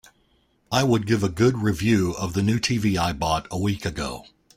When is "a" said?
1.23-1.29, 3.51-3.59